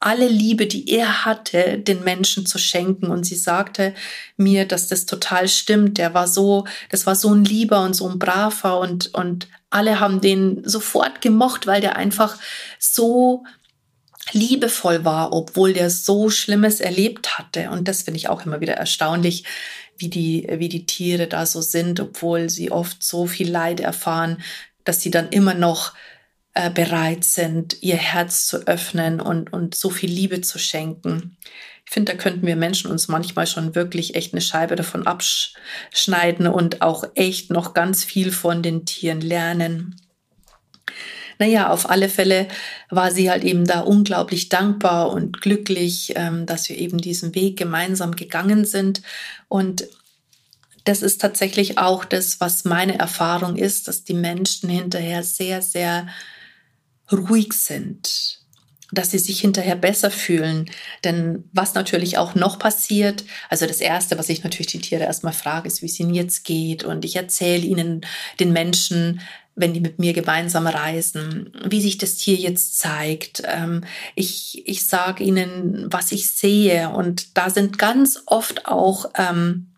alle 0.00 0.28
Liebe, 0.28 0.66
die 0.66 0.90
er 0.90 1.24
hatte, 1.24 1.78
den 1.78 2.02
Menschen 2.02 2.44
zu 2.44 2.58
schenken. 2.58 3.06
Und 3.06 3.24
sie 3.24 3.36
sagte 3.36 3.94
mir, 4.36 4.66
dass 4.66 4.88
das 4.88 5.06
total 5.06 5.48
stimmt. 5.48 5.98
Der 5.98 6.14
war 6.14 6.26
so, 6.26 6.66
das 6.90 7.06
war 7.06 7.14
so 7.14 7.32
ein 7.32 7.44
Lieber 7.44 7.82
und 7.84 7.94
so 7.94 8.08
ein 8.08 8.18
Braver 8.18 8.80
und, 8.80 9.14
und 9.14 9.48
alle 9.70 10.00
haben 10.00 10.20
den 10.20 10.62
sofort 10.68 11.20
gemocht, 11.20 11.66
weil 11.66 11.80
der 11.80 11.96
einfach 11.96 12.36
so 12.78 13.44
liebevoll 14.30 15.04
war, 15.04 15.32
obwohl 15.32 15.72
der 15.72 15.90
so 15.90 16.30
Schlimmes 16.30 16.80
erlebt 16.80 17.38
hatte. 17.38 17.70
Und 17.70 17.88
das 17.88 18.02
finde 18.02 18.18
ich 18.18 18.28
auch 18.28 18.46
immer 18.46 18.60
wieder 18.60 18.74
erstaunlich, 18.74 19.44
wie 20.02 20.10
die, 20.10 20.46
wie 20.50 20.68
die 20.68 20.84
Tiere 20.84 21.28
da 21.28 21.46
so 21.46 21.62
sind, 21.62 22.00
obwohl 22.00 22.50
sie 22.50 22.70
oft 22.70 23.02
so 23.02 23.26
viel 23.26 23.50
Leid 23.50 23.80
erfahren, 23.80 24.42
dass 24.84 25.00
sie 25.00 25.10
dann 25.10 25.30
immer 25.30 25.54
noch 25.54 25.94
äh, 26.54 26.70
bereit 26.70 27.24
sind, 27.24 27.82
ihr 27.82 27.96
Herz 27.96 28.46
zu 28.46 28.66
öffnen 28.66 29.20
und, 29.20 29.52
und 29.52 29.74
so 29.74 29.88
viel 29.88 30.10
Liebe 30.10 30.42
zu 30.42 30.58
schenken. 30.58 31.38
Ich 31.86 31.92
finde, 31.92 32.12
da 32.12 32.18
könnten 32.18 32.46
wir 32.46 32.56
Menschen 32.56 32.90
uns 32.90 33.08
manchmal 33.08 33.46
schon 33.46 33.74
wirklich 33.74 34.14
echt 34.14 34.34
eine 34.34 34.40
Scheibe 34.40 34.76
davon 34.76 35.06
abschneiden 35.06 36.46
und 36.46 36.82
auch 36.82 37.04
echt 37.14 37.50
noch 37.50 37.74
ganz 37.74 38.04
viel 38.04 38.32
von 38.32 38.62
den 38.62 38.84
Tieren 38.84 39.20
lernen. 39.20 39.96
Naja, 41.42 41.70
auf 41.70 41.90
alle 41.90 42.08
Fälle 42.08 42.46
war 42.88 43.10
sie 43.10 43.28
halt 43.28 43.42
eben 43.42 43.64
da 43.64 43.80
unglaublich 43.80 44.48
dankbar 44.48 45.10
und 45.10 45.42
glücklich, 45.42 46.12
ähm, 46.14 46.46
dass 46.46 46.68
wir 46.68 46.78
eben 46.78 46.98
diesen 46.98 47.34
Weg 47.34 47.58
gemeinsam 47.58 48.14
gegangen 48.14 48.64
sind. 48.64 49.02
Und 49.48 49.88
das 50.84 51.02
ist 51.02 51.20
tatsächlich 51.20 51.78
auch 51.78 52.04
das, 52.04 52.40
was 52.40 52.64
meine 52.64 52.96
Erfahrung 52.96 53.56
ist, 53.56 53.88
dass 53.88 54.04
die 54.04 54.14
Menschen 54.14 54.70
hinterher 54.70 55.24
sehr, 55.24 55.62
sehr 55.62 56.06
ruhig 57.10 57.54
sind, 57.54 58.38
dass 58.92 59.10
sie 59.10 59.18
sich 59.18 59.40
hinterher 59.40 59.74
besser 59.74 60.12
fühlen. 60.12 60.70
Denn 61.02 61.42
was 61.52 61.74
natürlich 61.74 62.18
auch 62.18 62.36
noch 62.36 62.60
passiert, 62.60 63.24
also 63.48 63.66
das 63.66 63.80
Erste, 63.80 64.16
was 64.16 64.28
ich 64.28 64.44
natürlich 64.44 64.70
die 64.70 64.80
Tiere 64.80 65.02
erstmal 65.02 65.32
frage, 65.32 65.66
ist, 65.66 65.82
wie 65.82 65.86
es 65.86 65.98
ihnen 65.98 66.14
jetzt 66.14 66.44
geht. 66.44 66.84
Und 66.84 67.04
ich 67.04 67.16
erzähle 67.16 67.64
ihnen, 67.64 68.02
den 68.38 68.52
Menschen, 68.52 69.20
wenn 69.54 69.74
die 69.74 69.80
mit 69.80 69.98
mir 69.98 70.12
gemeinsam 70.12 70.66
reisen, 70.66 71.52
wie 71.68 71.80
sich 71.80 71.98
das 71.98 72.16
Tier 72.16 72.36
jetzt 72.36 72.78
zeigt. 72.78 73.42
Ähm, 73.46 73.84
ich 74.14 74.66
ich 74.66 74.86
sage 74.86 75.24
ihnen, 75.24 75.86
was 75.90 76.12
ich 76.12 76.30
sehe. 76.30 76.90
Und 76.90 77.36
da 77.36 77.50
sind 77.50 77.78
ganz 77.78 78.22
oft 78.26 78.66
auch 78.66 79.10
ähm, 79.16 79.68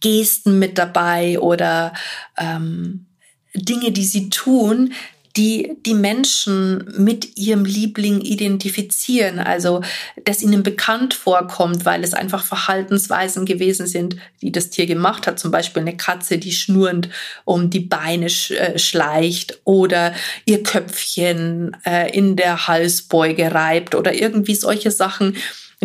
Gesten 0.00 0.58
mit 0.58 0.76
dabei 0.78 1.38
oder 1.38 1.94
ähm, 2.36 3.06
Dinge, 3.54 3.92
die 3.92 4.04
sie 4.04 4.28
tun, 4.28 4.92
die 5.36 5.76
die 5.84 5.94
Menschen 5.94 6.84
mit 6.96 7.36
ihrem 7.36 7.64
Liebling 7.64 8.20
identifizieren, 8.20 9.40
also 9.40 9.82
das 10.24 10.42
ihnen 10.42 10.62
bekannt 10.62 11.12
vorkommt, 11.12 11.84
weil 11.84 12.04
es 12.04 12.14
einfach 12.14 12.44
Verhaltensweisen 12.44 13.44
gewesen 13.44 13.86
sind, 13.86 14.16
die 14.42 14.52
das 14.52 14.70
Tier 14.70 14.86
gemacht 14.86 15.26
hat, 15.26 15.40
zum 15.40 15.50
Beispiel 15.50 15.82
eine 15.82 15.96
Katze, 15.96 16.38
die 16.38 16.52
schnurrend 16.52 17.08
um 17.44 17.68
die 17.68 17.80
Beine 17.80 18.30
sch 18.30 18.52
äh, 18.52 18.78
schleicht 18.78 19.60
oder 19.64 20.14
ihr 20.44 20.62
Köpfchen 20.62 21.76
äh, 21.84 22.16
in 22.16 22.36
der 22.36 22.68
Halsbeuge 22.68 23.52
reibt 23.52 23.94
oder 23.96 24.14
irgendwie 24.14 24.54
solche 24.54 24.92
Sachen, 24.92 25.36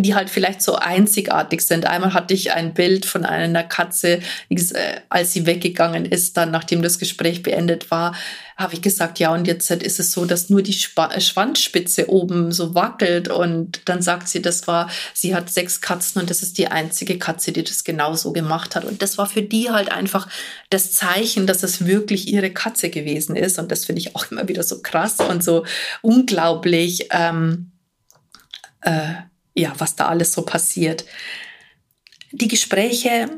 die 0.01 0.15
halt 0.15 0.29
vielleicht 0.29 0.61
so 0.61 0.75
einzigartig 0.75 1.61
sind. 1.61 1.85
Einmal 1.85 2.13
hatte 2.13 2.33
ich 2.33 2.51
ein 2.51 2.73
Bild 2.73 3.05
von 3.05 3.25
einer 3.25 3.63
Katze, 3.63 4.19
äh, 4.49 5.01
als 5.09 5.33
sie 5.33 5.45
weggegangen 5.45 6.05
ist, 6.05 6.37
dann 6.37 6.51
nachdem 6.51 6.81
das 6.81 6.99
Gespräch 6.99 7.43
beendet 7.43 7.91
war, 7.91 8.15
habe 8.59 8.73
ich 8.73 8.81
gesagt, 8.81 9.19
ja, 9.19 9.33
und 9.33 9.47
jetzt 9.47 9.71
ist 9.71 10.01
es 10.01 10.11
so, 10.11 10.25
dass 10.25 10.49
nur 10.49 10.61
die 10.61 10.75
äh, 10.97 11.21
Schwanzspitze 11.21 12.09
oben 12.09 12.51
so 12.51 12.75
wackelt 12.75 13.29
und 13.29 13.81
dann 13.85 14.01
sagt 14.01 14.27
sie, 14.27 14.41
das 14.41 14.67
war, 14.67 14.89
sie 15.13 15.33
hat 15.33 15.49
sechs 15.49 15.79
Katzen 15.79 16.19
und 16.21 16.29
das 16.29 16.43
ist 16.43 16.57
die 16.57 16.67
einzige 16.67 17.17
Katze, 17.17 17.53
die 17.53 17.63
das 17.63 17.85
genauso 17.85 18.33
gemacht 18.33 18.75
hat. 18.75 18.83
Und 18.83 19.01
das 19.01 19.17
war 19.17 19.27
für 19.27 19.41
die 19.41 19.69
halt 19.69 19.89
einfach 19.89 20.27
das 20.69 20.91
Zeichen, 20.91 21.47
dass 21.47 21.63
es 21.63 21.85
wirklich 21.85 22.27
ihre 22.27 22.51
Katze 22.51 22.89
gewesen 22.89 23.37
ist. 23.37 23.59
Und 23.59 23.71
das 23.71 23.85
finde 23.85 24.01
ich 24.01 24.17
auch 24.17 24.29
immer 24.29 24.49
wieder 24.49 24.63
so 24.63 24.81
krass 24.81 25.21
und 25.21 25.41
so 25.41 25.65
unglaublich. 26.01 27.07
Ähm, 27.11 27.71
äh, 28.81 29.13
ja, 29.53 29.73
was 29.77 29.95
da 29.95 30.07
alles 30.07 30.33
so 30.33 30.43
passiert. 30.43 31.05
Die 32.31 32.47
Gespräche 32.47 33.29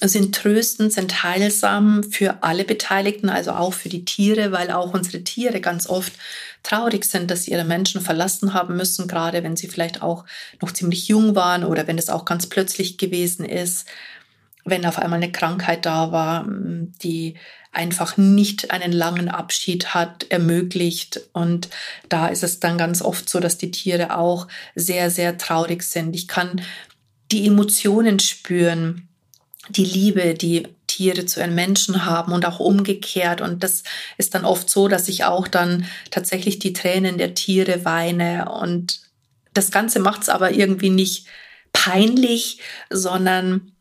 sind 0.00 0.34
tröstend, 0.34 0.92
sind 0.92 1.22
heilsam 1.22 2.02
für 2.02 2.42
alle 2.42 2.64
Beteiligten, 2.64 3.28
also 3.28 3.52
auch 3.52 3.72
für 3.72 3.88
die 3.88 4.04
Tiere, 4.04 4.52
weil 4.52 4.70
auch 4.70 4.92
unsere 4.92 5.22
Tiere 5.24 5.60
ganz 5.60 5.86
oft 5.86 6.12
traurig 6.62 7.04
sind, 7.04 7.30
dass 7.30 7.44
sie 7.44 7.52
ihre 7.52 7.64
Menschen 7.64 8.00
verlassen 8.00 8.54
haben 8.54 8.76
müssen, 8.76 9.06
gerade 9.08 9.42
wenn 9.42 9.56
sie 9.56 9.68
vielleicht 9.68 10.02
auch 10.02 10.24
noch 10.60 10.72
ziemlich 10.72 11.08
jung 11.08 11.34
waren 11.34 11.64
oder 11.64 11.86
wenn 11.86 11.98
es 11.98 12.10
auch 12.10 12.24
ganz 12.24 12.46
plötzlich 12.46 12.98
gewesen 12.98 13.44
ist, 13.44 13.86
wenn 14.64 14.86
auf 14.86 14.98
einmal 14.98 15.22
eine 15.22 15.32
Krankheit 15.32 15.86
da 15.86 16.12
war, 16.12 16.46
die 16.48 17.34
einfach 17.74 18.16
nicht 18.16 18.70
einen 18.70 18.92
langen 18.92 19.28
Abschied 19.28 19.94
hat 19.94 20.26
ermöglicht. 20.30 21.20
Und 21.32 21.68
da 22.08 22.28
ist 22.28 22.42
es 22.42 22.60
dann 22.60 22.78
ganz 22.78 23.02
oft 23.02 23.28
so, 23.28 23.40
dass 23.40 23.58
die 23.58 23.70
Tiere 23.70 24.16
auch 24.16 24.48
sehr, 24.74 25.10
sehr 25.10 25.36
traurig 25.38 25.82
sind. 25.82 26.14
Ich 26.14 26.28
kann 26.28 26.62
die 27.32 27.46
Emotionen 27.46 28.20
spüren, 28.20 29.08
die 29.68 29.84
Liebe, 29.84 30.34
die 30.34 30.68
Tiere 30.86 31.26
zu 31.26 31.42
einem 31.42 31.56
Menschen 31.56 32.06
haben 32.06 32.32
und 32.32 32.46
auch 32.46 32.60
umgekehrt. 32.60 33.40
Und 33.40 33.64
das 33.64 33.82
ist 34.18 34.34
dann 34.34 34.44
oft 34.44 34.70
so, 34.70 34.86
dass 34.88 35.08
ich 35.08 35.24
auch 35.24 35.48
dann 35.48 35.86
tatsächlich 36.10 36.60
die 36.60 36.72
Tränen 36.72 37.18
der 37.18 37.34
Tiere 37.34 37.84
weine. 37.84 38.50
Und 38.50 39.00
das 39.52 39.72
Ganze 39.72 39.98
macht 39.98 40.22
es 40.22 40.28
aber 40.28 40.52
irgendwie 40.52 40.90
nicht 40.90 41.26
peinlich, 41.72 42.60
sondern 42.90 43.72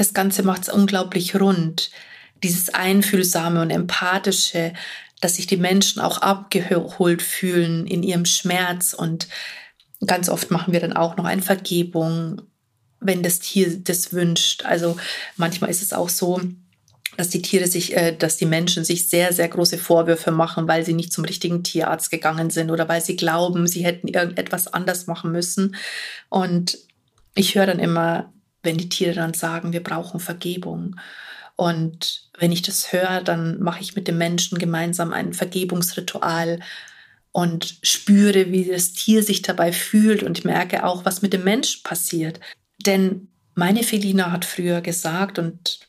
das 0.00 0.14
Ganze 0.14 0.42
macht 0.42 0.62
es 0.62 0.68
unglaublich 0.70 1.38
rund 1.38 1.90
dieses 2.42 2.72
Einfühlsame 2.72 3.60
und 3.60 3.68
Empathische, 3.68 4.72
dass 5.20 5.36
sich 5.36 5.46
die 5.46 5.58
Menschen 5.58 6.00
auch 6.00 6.22
abgeholt 6.22 7.20
fühlen 7.20 7.86
in 7.86 8.02
ihrem 8.02 8.24
Schmerz. 8.24 8.94
Und 8.94 9.28
ganz 10.06 10.30
oft 10.30 10.50
machen 10.50 10.72
wir 10.72 10.80
dann 10.80 10.94
auch 10.94 11.18
noch 11.18 11.26
eine 11.26 11.42
Vergebung, 11.42 12.40
wenn 12.98 13.22
das 13.22 13.40
Tier 13.40 13.78
das 13.78 14.14
wünscht. 14.14 14.64
Also 14.64 14.96
manchmal 15.36 15.68
ist 15.68 15.82
es 15.82 15.92
auch 15.92 16.08
so, 16.08 16.40
dass 17.18 17.28
die 17.28 17.42
Tiere 17.42 17.66
sich, 17.66 17.94
äh, 17.94 18.16
dass 18.16 18.38
die 18.38 18.46
Menschen 18.46 18.84
sich 18.84 19.10
sehr, 19.10 19.34
sehr 19.34 19.48
große 19.48 19.76
Vorwürfe 19.76 20.30
machen, 20.30 20.66
weil 20.66 20.82
sie 20.82 20.94
nicht 20.94 21.12
zum 21.12 21.26
richtigen 21.26 21.62
Tierarzt 21.62 22.10
gegangen 22.10 22.48
sind 22.48 22.70
oder 22.70 22.88
weil 22.88 23.02
sie 23.02 23.16
glauben, 23.16 23.66
sie 23.66 23.84
hätten 23.84 24.08
irgendetwas 24.08 24.66
anders 24.66 25.06
machen 25.06 25.30
müssen. 25.30 25.76
Und 26.30 26.78
ich 27.34 27.54
höre 27.54 27.66
dann 27.66 27.80
immer, 27.80 28.32
wenn 28.62 28.78
die 28.78 28.88
Tiere 28.88 29.14
dann 29.14 29.34
sagen, 29.34 29.72
wir 29.72 29.82
brauchen 29.82 30.20
Vergebung. 30.20 30.96
Und 31.56 32.30
wenn 32.38 32.52
ich 32.52 32.62
das 32.62 32.92
höre, 32.92 33.22
dann 33.22 33.60
mache 33.60 33.82
ich 33.82 33.94
mit 33.96 34.08
dem 34.08 34.18
Menschen 34.18 34.58
gemeinsam 34.58 35.12
ein 35.12 35.32
Vergebungsritual 35.34 36.60
und 37.32 37.78
spüre, 37.82 38.50
wie 38.50 38.64
das 38.64 38.92
Tier 38.92 39.22
sich 39.22 39.42
dabei 39.42 39.72
fühlt 39.72 40.22
und 40.22 40.44
merke 40.44 40.84
auch, 40.84 41.04
was 41.04 41.22
mit 41.22 41.32
dem 41.32 41.44
Menschen 41.44 41.82
passiert. 41.82 42.40
Denn 42.86 43.28
Meine 43.54 43.82
Felina 43.82 44.30
hat 44.32 44.44
früher 44.44 44.80
gesagt, 44.80 45.38
und 45.38 45.80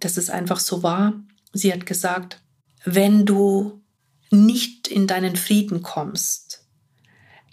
das 0.00 0.16
ist 0.16 0.30
einfach 0.30 0.58
so 0.58 0.82
wahr, 0.82 1.14
sie 1.52 1.72
hat 1.72 1.86
gesagt, 1.86 2.40
wenn 2.84 3.26
du 3.26 3.82
nicht 4.30 4.88
in 4.88 5.06
deinen 5.06 5.36
Frieden 5.36 5.82
kommst, 5.82 6.59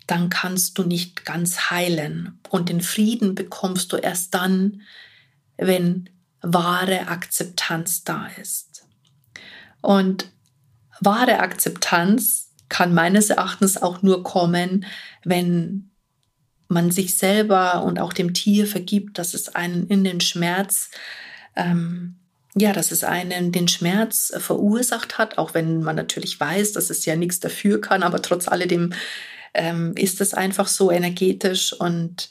dann 0.08 0.30
kannst 0.30 0.78
du 0.78 0.84
nicht 0.84 1.26
ganz 1.26 1.70
heilen. 1.70 2.40
Und 2.50 2.70
den 2.70 2.82
Frieden 2.82 3.36
bekommst 3.36 3.92
du 3.92 3.98
erst 3.98 4.34
dann, 4.34 4.82
wenn 5.58 6.10
wahre 6.42 7.10
Akzeptanz 7.10 8.04
da 8.04 8.28
ist. 8.42 8.86
Und 9.82 10.32
wahre 11.02 11.40
Akzeptanz 11.40 12.54
kann 12.70 12.94
meines 12.94 13.30
Erachtens 13.30 13.82
auch 13.82 14.02
nur 14.02 14.24
kommen, 14.24 14.86
wenn 15.24 15.92
man 16.70 16.92
sich 16.92 17.18
selber 17.18 17.84
und 17.84 18.00
auch 18.00 18.14
dem 18.14 18.34
Tier 18.34 18.68
vergibt, 18.68 19.18
dass 19.18 19.34
es 19.34 19.56
einen 19.56 19.88
in 19.88 20.04
den 20.04 20.20
Schmerz, 20.20 20.90
ähm, 21.56 22.16
ja, 22.56 22.74
dass 22.74 22.92
es 22.92 23.04
einen 23.04 23.52
den 23.52 23.68
Schmerz 23.68 24.34
verursacht 24.38 25.18
hat, 25.18 25.38
auch 25.38 25.54
wenn 25.54 25.82
man 25.82 25.96
natürlich 25.96 26.40
weiß, 26.40 26.74
dass 26.74 26.90
es 26.90 27.06
ja 27.06 27.16
nichts 27.16 27.40
dafür 27.40 27.80
kann, 27.80 28.04
aber 28.04 28.22
trotz 28.22 28.48
alledem 28.48 28.94
ähm, 29.58 29.94
ist 29.96 30.22
es 30.22 30.34
einfach 30.34 30.68
so 30.68 30.92
energetisch 30.92 31.74
und 31.74 32.30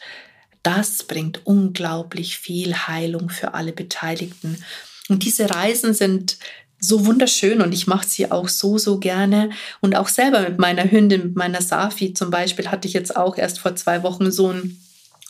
das 0.62 1.04
bringt 1.04 1.46
unglaublich 1.46 2.38
viel 2.38 2.74
Heilung 2.74 3.30
für 3.30 3.54
alle 3.54 3.72
Beteiligten. 3.72 4.64
Und 5.08 5.22
diese 5.22 5.48
Reisen 5.48 5.94
sind 5.94 6.38
so 6.78 7.06
wunderschön 7.06 7.60
und 7.60 7.72
ich 7.72 7.86
mache 7.86 8.06
sie 8.06 8.30
auch 8.30 8.48
so, 8.48 8.76
so 8.76 8.98
gerne. 8.98 9.50
Und 9.80 9.96
auch 9.96 10.08
selber 10.08 10.40
mit 10.40 10.58
meiner 10.58 10.90
Hündin, 10.90 11.22
mit 11.22 11.36
meiner 11.36 11.62
Safi 11.62 12.14
zum 12.14 12.30
Beispiel, 12.30 12.68
hatte 12.68 12.88
ich 12.88 12.94
jetzt 12.94 13.16
auch 13.16 13.38
erst 13.38 13.60
vor 13.60 13.76
zwei 13.76 14.02
Wochen 14.02 14.30
so 14.30 14.52
ein 14.52 14.76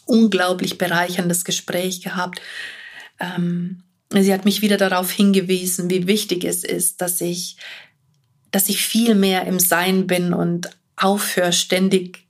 unglaublich 0.06 0.78
bereicherndes 0.78 1.44
Gespräch 1.44 2.00
gehabt. 2.00 2.40
Ähm, 3.20 3.82
sie 4.10 4.32
hat 4.32 4.44
mich 4.44 4.62
wieder 4.62 4.76
darauf 4.76 5.10
hingewiesen, 5.10 5.90
wie 5.90 6.06
wichtig 6.06 6.44
es 6.44 6.64
ist, 6.64 7.00
dass 7.00 7.20
ich, 7.20 7.56
dass 8.50 8.68
ich 8.68 8.82
viel 8.82 9.14
mehr 9.14 9.46
im 9.46 9.60
Sein 9.60 10.06
bin 10.06 10.32
und 10.32 10.70
aufhöre, 10.96 11.52
ständig 11.52 12.26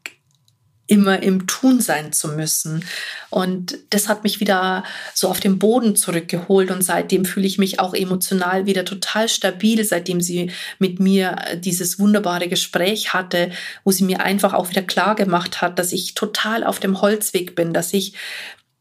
immer 0.88 1.23
im 1.23 1.46
Tun 1.46 1.80
sein 1.80 2.12
zu 2.12 2.28
müssen. 2.28 2.85
Und 3.30 3.78
das 3.90 4.08
hat 4.08 4.23
mich 4.23 4.40
wieder 4.40 4.85
so 5.14 5.28
auf 5.28 5.40
den 5.40 5.58
Boden 5.58 5.96
zurückgeholt 5.96 6.70
und 6.70 6.82
seitdem 6.82 7.25
fühle 7.25 7.46
ich 7.46 7.58
mich 7.58 7.80
auch 7.80 7.92
emotional 7.92 8.66
wieder 8.66 8.85
total 8.85 9.28
stabil, 9.28 9.85
seitdem 9.85 10.20
sie 10.20 10.52
mit 10.78 11.00
mir 11.00 11.37
dieses 11.56 11.99
wunderbare 11.99 12.49
Gespräch 12.49 13.12
hatte, 13.12 13.50
wo 13.85 13.90
sie 13.90 14.04
mir 14.04 14.20
einfach 14.20 14.54
auch 14.54 14.70
wieder 14.70 14.82
klar 14.82 15.16
gemacht 15.16 15.61
hat, 15.61 15.78
dass 15.78 15.92
ich 15.92 16.14
total 16.14 16.62
auf 16.62 16.78
dem 16.78 17.00
Holzweg 17.00 17.56
bin, 17.56 17.73
dass 17.73 17.92
ich 17.92 18.14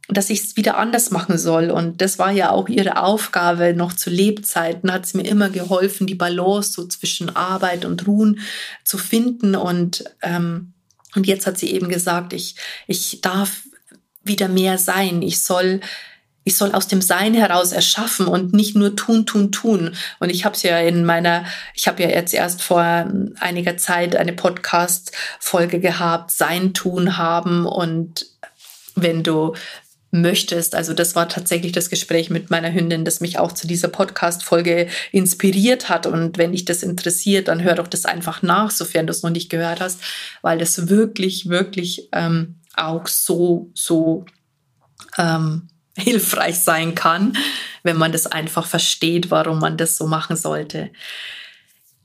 dass 0.07 0.29
ich 0.29 0.41
es 0.41 0.55
wieder 0.55 0.77
anders 0.77 1.09
machen 1.12 1.38
soll. 1.38 1.71
Und 1.71 2.01
das 2.01 2.19
war 2.19 2.31
ja 2.31 2.51
auch 2.51 2.69
ihre 2.69 3.01
Aufgabe. 3.01 3.74
Noch 3.74 3.93
zu 3.93 4.09
Lebzeiten 4.09 4.91
hat 4.91 5.05
sie 5.05 5.17
mir 5.17 5.27
immer 5.27 5.50
geholfen, 5.50 6.05
die 6.05 6.15
Balance 6.15 6.74
so 6.74 6.88
zwischen 6.88 7.35
Arbeit 7.35 7.85
und 7.85 8.05
Ruhen 8.05 8.39
zu 8.83 8.97
finden. 8.97 9.55
Und 9.55 10.03
ähm, 10.21 10.74
und 11.15 11.27
jetzt 11.27 11.47
hat 11.47 11.57
sie 11.57 11.71
eben 11.71 11.89
gesagt, 11.89 12.33
ich, 12.33 12.55
ich 12.88 13.21
darf 13.21 13.63
wieder 14.24 14.47
mehr 14.47 14.77
sein. 14.77 15.21
Ich 15.21 15.41
soll, 15.41 15.79
ich 16.43 16.57
soll 16.57 16.74
aus 16.74 16.88
dem 16.88 17.01
Sein 17.01 17.33
heraus 17.33 17.71
erschaffen 17.71 18.27
und 18.27 18.53
nicht 18.53 18.75
nur 18.75 18.95
tun, 18.95 19.25
tun, 19.25 19.51
tun. 19.51 19.95
Und 20.19 20.29
ich 20.29 20.45
habe 20.45 20.55
es 20.55 20.63
ja 20.63 20.77
in 20.79 21.05
meiner, 21.05 21.45
ich 21.74 21.88
habe 21.88 22.03
ja 22.03 22.09
jetzt 22.09 22.33
erst 22.33 22.62
vor 22.62 23.09
einiger 23.39 23.77
Zeit 23.77 24.15
eine 24.15 24.33
Podcast-Folge 24.33 25.79
gehabt, 25.79 26.31
Sein, 26.31 26.74
Tun, 26.74 27.17
Haben. 27.17 27.65
Und 27.65 28.27
wenn 28.95 29.24
du 29.24 29.55
möchtest. 30.22 30.75
Also 30.75 30.93
das 30.93 31.15
war 31.15 31.29
tatsächlich 31.29 31.72
das 31.72 31.89
Gespräch 31.89 32.29
mit 32.29 32.50
meiner 32.50 32.74
Hündin, 32.74 33.05
das 33.05 33.22
mich 33.22 33.39
auch 33.39 33.51
zu 33.51 33.67
dieser 33.67 33.88
Podcast-Folge 33.88 34.88
inspiriert 35.12 35.89
hat. 35.89 36.07
Und 36.07 36.38
wenn 36.38 36.51
dich 36.51 36.65
das 36.65 36.84
interessiert, 36.84 37.48
dann 37.48 37.63
hör 37.63 37.75
doch 37.75 37.88
das 37.88 38.05
einfach 38.05 38.41
nach, 38.41 38.72
sofern 38.72 39.07
du 39.07 39.12
es 39.12 39.24
noch 39.24 39.29
nicht 39.29 39.50
gehört 39.50 39.81
hast, 39.81 40.01
weil 40.42 40.57
das 40.57 40.90
wirklich, 40.90 41.50
wirklich 41.50 42.09
ähm, 42.11 42.55
auch 42.75 43.07
so, 43.07 43.72
so 43.74 44.25
ähm, 45.18 45.70
hilfreich 45.98 46.59
sein 46.59 46.96
kann, 46.96 47.37
wenn 47.83 47.98
man 47.98 48.11
das 48.11 48.27
einfach 48.27 48.68
versteht, 48.68 49.31
warum 49.31 49.59
man 49.59 49.77
das 49.77 49.98
so 49.98 50.07
machen 50.07 50.35
sollte. 50.35 50.92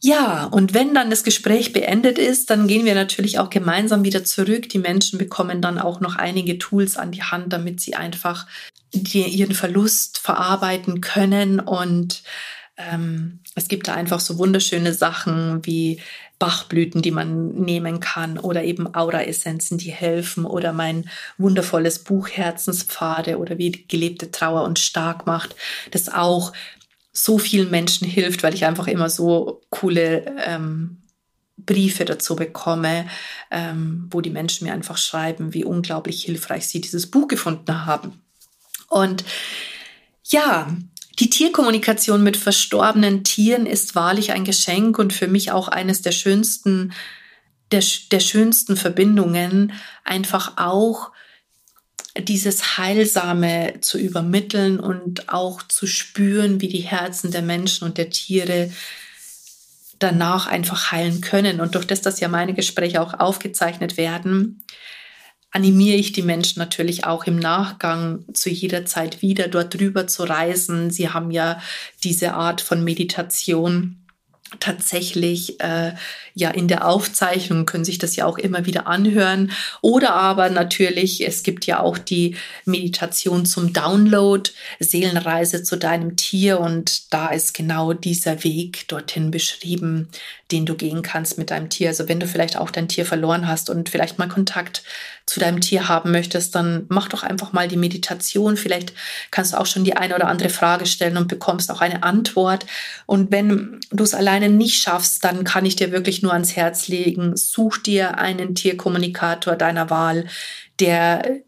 Ja, 0.03 0.45
und 0.45 0.73
wenn 0.73 0.95
dann 0.95 1.11
das 1.11 1.25
Gespräch 1.25 1.75
beendet 1.75 2.19
ist, 2.19 2.49
dann 2.49 2.67
gehen 2.67 2.87
wir 2.87 2.95
natürlich 2.95 3.39
auch 3.39 3.51
gemeinsam 3.51 4.03
wieder 4.03 4.25
zurück. 4.25 4.69
Die 4.71 4.79
Menschen 4.79 5.19
bekommen 5.19 5.61
dann 5.61 5.79
auch 5.79 6.01
noch 6.01 6.17
einige 6.17 6.59
Tools 6.59 6.97
an 6.97 7.13
die 7.13 7.23
Hand, 7.23 7.53
damit 7.53 7.81
sie 7.81 7.95
einfach 7.95 8.47
die, 8.95 9.25
ihren 9.25 9.55
Verlust 9.55 10.19
verarbeiten 10.19 11.03
können. 11.03 11.61
Und 11.61 12.23
ähm, 12.79 13.41
es 13.55 13.69
gibt 13.69 13.89
da 13.89 13.95
einfach 13.95 14.21
so 14.21 14.39
wunderschöne 14.39 14.95
Sachen 14.95 15.67
wie 15.67 16.01
Bachblüten, 16.39 17.03
die 17.03 17.11
man 17.11 17.49
nehmen 17.51 18.01
kann 18.01 18.39
oder 18.39 18.65
eben 18.65 18.95
Aura-Essenzen, 18.95 19.77
die 19.77 19.93
helfen 19.93 20.47
oder 20.47 20.73
mein 20.73 21.11
wundervolles 21.37 21.99
Buch 21.99 22.29
Herzenspfade 22.31 23.37
oder 23.37 23.59
wie 23.59 23.85
gelebte 23.87 24.31
Trauer 24.31 24.63
und 24.63 24.79
stark 24.79 25.27
macht, 25.27 25.55
das 25.91 26.09
auch 26.09 26.55
so 27.13 27.39
vielen 27.39 27.71
Menschen 27.71 28.07
hilft, 28.07 28.43
weil 28.43 28.55
ich 28.55 28.65
einfach 28.65 28.87
immer 28.87 29.11
so 29.11 29.63
coole 29.71 30.25
ähm, 30.45 31.03
Briefe 31.57 32.05
dazu 32.05 32.37
bekomme, 32.37 33.07
ähm, 33.51 34.09
wo 34.11 34.21
die 34.21 34.31
Menschen 34.31 34.67
mir 34.67 34.73
einfach 34.73 34.97
schreiben, 34.97 35.55
wie 35.55 35.65
unglaublich 35.65 36.23
hilfreich 36.23 36.69
sie 36.69 36.81
dieses 36.81 37.11
Buch 37.11 37.29
gefunden 37.29 37.87
haben. 37.87 38.23
Und 38.89 39.25
ja, 40.25 40.75
die 41.19 41.31
Tierkommunikation 41.31 42.23
mit 42.23 42.37
verstorbenen 42.37 43.25
Tieren 43.25 43.67
ist 43.67 43.95
wahrlich 43.95 44.33
ein 44.33 44.45
Geschenk 44.45 44.99
und 44.99 45.13
für 45.13 45.29
mich 45.29 45.53
auch 45.53 45.69
eines 45.69 46.03
der 46.03 46.13
schönsten, 46.13 46.93
der, 47.73 47.85
der 48.11 48.21
schönsten 48.21 48.77
Verbindungen, 48.77 49.73
einfach 50.05 50.57
auch 50.57 51.11
dieses 52.19 52.77
Heilsame 52.77 53.75
zu 53.81 53.99
übermitteln 53.99 54.81
und 54.81 55.29
auch 55.29 55.63
zu 55.63 55.87
spüren, 55.87 56.61
wie 56.61 56.69
die 56.69 56.81
Herzen 56.81 57.31
der 57.31 57.43
Menschen 57.43 57.85
und 57.85 57.99
der 57.99 58.11
Tiere 58.11 58.71
danach 59.99 60.47
einfach 60.47 60.91
heilen 60.91 61.21
können. 61.21 61.61
Und 61.61 61.75
durch 61.75 61.87
das, 61.87 62.01
dass 62.01 62.21
ja 62.21 62.29
meine 62.29 62.55
Gespräche 62.55 63.01
auch 63.01 63.15
aufgezeichnet 63.21 63.97
werden, 63.97 64.65
animiere 65.53 65.97
ich 65.97 66.13
die 66.13 66.23
Menschen 66.23 66.59
natürlich 66.59 67.05
auch 67.05 67.25
im 67.25 67.37
Nachgang 67.37 68.25
zu 68.33 68.51
jeder 68.51 68.87
Zeit 68.87 69.23
wieder 69.23 69.49
dort 69.49 69.75
drüber 69.75 70.07
zu 70.07 70.25
reisen. 70.25 70.91
Sie 70.91 71.11
haben 71.11 71.31
ja 71.31 71.61
diese 72.03 72.35
Art 72.35 72.61
von 72.61 72.83
Meditation 72.83 73.97
tatsächlich 74.59 75.61
äh, 75.61 75.93
ja 76.35 76.51
in 76.51 76.69
der 76.69 76.87
Aufzeichnung 76.87 77.67
können 77.67 77.85
sich 77.85 77.99
das 77.99 78.17
ja 78.17 78.27
auch 78.27 78.39
immer 78.39 78.67
wieder 78.67 78.87
anhören. 78.87 79.53
Oder 79.81 80.15
aber 80.15 80.51
natürlich 80.51 81.27
es 81.27 81.43
gibt 81.43 81.67
ja 81.67 81.81
auch 81.81 81.99
die 81.99 82.37
Meditation 82.65 83.47
zum 83.47 83.73
Download 83.73 84.51
Seelenreise 84.81 85.63
zu 85.63 85.77
deinem 85.77 86.17
Tier. 86.17 86.59
Und 86.61 87.13
da 87.13 87.29
ist 87.29 87.55
genau 87.55 87.93
dieser 87.93 88.43
Weg 88.43 88.89
dorthin 88.89 89.31
beschrieben 89.31 90.09
den 90.51 90.67
du 90.67 90.75
gehen 90.75 91.03
kannst 91.03 91.39
mit 91.39 91.51
deinem 91.51 91.69
Tier. 91.69 91.89
Also 91.89 92.09
wenn 92.09 92.21
du 92.21 92.27
vielleicht 92.27 92.57
auch 92.57 92.71
dein 92.71 92.89
Tier 92.89 93.07
verloren 93.07 93.47
hast 93.47 93.71
und 93.71 93.89
vielleicht 93.89 94.19
mal 94.19 94.29
Kontakt 94.29 94.83
zu 95.27 95.39
deinem 95.39 95.61
Tier 95.61 95.89
haben 95.89 96.11
möchtest 96.11 96.55
dann 96.55 96.87
mach 96.89 97.09
doch 97.09 97.23
einfach 97.23 97.53
mal 97.53 97.69
die 97.69 97.77
Meditation. 97.77 98.57
Vielleicht 98.57 98.93
kannst 99.31 99.53
du 99.53 99.59
auch 99.59 99.67
schon 99.67 99.85
die 99.85 99.97
eine 99.97 100.15
oder 100.15 100.29
andere 100.29 100.49
Frage 100.49 100.87
stellen 100.87 101.17
und 101.17 101.29
bekommst 101.29 101.71
auch 101.71 101.81
eine 101.81 102.03
Antwort. 102.03 102.67
Und 103.07 103.31
wenn 103.31 103.81
du 103.91 104.05
es 104.05 104.15
allein 104.15 104.40
alleine 104.41 104.57
nicht 104.57 104.83
schaffst, 104.83 105.25
dann 105.25 105.45
kann 105.45 105.67
ich 105.67 105.77
dir 105.77 105.93
wirklich 105.93 106.23
nur 106.23 106.33
ans 106.33 106.57
Herz 106.57 106.89
legen, 106.89 107.37
such 107.37 107.79
dir 107.79 108.19
einen 108.19 108.55
Tierkommunikator 108.55 109.57
deiner 109.57 109.91
Wahl, 109.91 110.27
der, 110.79 111.41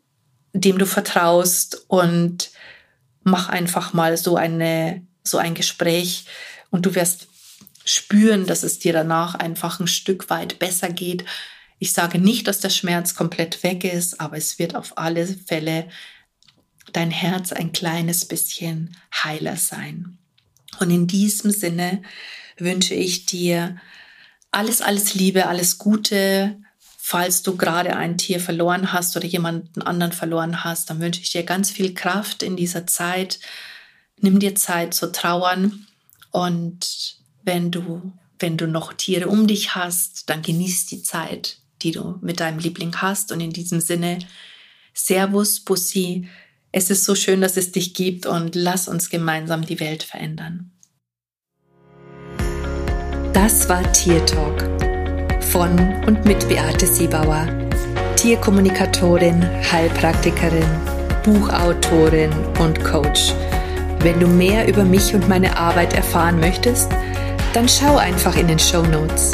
dem 0.53 0.79
du 0.79 0.87
vertraust 0.87 1.85
und 1.89 2.51
mach 3.25 3.49
einfach 3.49 3.93
mal 3.93 4.17
so 4.17 4.37
eine, 4.37 5.07
so 5.25 5.39
ein 5.39 5.55
Gespräch 5.55 6.27
und 6.71 6.87
du 6.87 6.95
wirst 6.95 7.29
spüren, 7.85 8.47
dass 8.47 8.63
es 8.63 8.79
dir 8.79 8.93
danach 8.93 9.35
einfach 9.35 9.81
ein 9.81 9.89
Stück 9.89 10.31
weit 10.31 10.59
besser 10.59 10.89
geht. 10.91 11.25
Ich 11.79 11.93
sage 11.93 12.19
nicht, 12.19 12.47
dass 12.47 12.61
der 12.61 12.71
Schmerz 12.71 13.15
komplett 13.15 13.63
weg 13.63 13.85
ist, 13.85 14.21
aber 14.21 14.37
es 14.37 14.59
wird 14.59 14.77
auf 14.77 14.99
alle 14.99 15.27
Fälle 15.27 15.89
dein 16.93 17.11
Herz 17.11 17.53
ein 17.53 17.73
kleines 17.73 18.25
bisschen 18.25 18.97
heiler 19.25 19.57
sein. 19.57 20.19
Und 20.79 20.91
in 20.91 21.07
diesem 21.07 21.51
Sinne 21.51 22.03
wünsche 22.63 22.95
ich 22.95 23.27
dir 23.27 23.77
alles, 24.51 24.81
alles 24.81 25.15
Liebe, 25.15 25.47
alles 25.47 25.79
Gute. 25.79 26.57
Falls 26.99 27.43
du 27.43 27.57
gerade 27.57 27.97
ein 27.97 28.17
Tier 28.17 28.41
verloren 28.41 28.93
hast 28.93 29.17
oder 29.17 29.27
jemanden 29.27 29.83
anderen 29.83 30.13
verloren 30.13 30.65
hast, 30.65 30.89
dann 30.89 31.01
wünsche 31.01 31.21
ich 31.21 31.33
dir 31.33 31.43
ganz 31.43 31.71
viel 31.71 31.95
Kraft 31.95 32.43
in 32.43 32.57
dieser 32.57 32.87
Zeit. 32.87 33.41
Nimm 34.21 34.39
dir 34.39 34.55
Zeit 34.55 34.95
zu 34.95 35.11
trauern 35.11 35.87
und 36.31 37.17
wenn 37.45 37.71
du, 37.71 38.13
wenn 38.39 38.57
du 38.57 38.67
noch 38.67 38.93
Tiere 38.93 39.29
um 39.29 39.47
dich 39.47 39.75
hast, 39.75 40.31
dann 40.31 40.43
genieß 40.43 40.87
die 40.87 41.03
Zeit, 41.03 41.59
die 41.83 41.93
du 41.93 42.19
mit 42.23 42.41
deinem 42.41 42.59
Liebling 42.59 42.97
hast. 42.97 43.31
Und 43.31 43.41
in 43.41 43.53
diesem 43.53 43.81
Sinne, 43.81 44.19
Servus, 44.95 45.61
Bussi, 45.61 46.29
Es 46.75 46.89
ist 46.89 47.05
so 47.05 47.15
schön, 47.15 47.43
dass 47.43 47.59
es 47.59 47.71
dich 47.71 47.93
gibt 47.93 48.25
und 48.25 48.55
lass 48.55 48.89
uns 48.89 49.11
gemeinsam 49.11 49.67
die 49.67 49.79
Welt 49.79 50.03
verändern. 50.03 50.72
Das 53.33 53.67
war 53.67 53.83
Tier 53.93 54.25
Talk 54.27 54.63
von 55.41 55.71
und 56.07 56.25
mit 56.27 56.47
Beate 56.49 56.87
Siebauer, 56.87 57.47
Tierkommunikatorin, 58.17 59.43
Heilpraktikerin, 59.73 60.67
Buchautorin 61.25 62.31
und 62.59 62.85
Coach. 62.85 63.33
Wenn 64.01 64.21
du 64.21 64.27
mehr 64.27 64.69
über 64.69 64.85
mich 64.85 65.15
und 65.15 65.31
meine 65.31 65.57
Arbeit 65.57 65.95
erfahren 65.95 66.41
möchtest, 66.41 66.91
dann 67.55 67.69
schau 67.69 67.97
einfach 67.97 68.37
in 68.37 68.49
den 68.49 68.59
Show 68.59 68.83
Notes. 68.83 69.33